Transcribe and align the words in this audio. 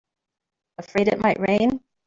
Afraid 0.79 1.09
it 1.09 1.19
might 1.19 1.39
rain? 1.39 1.83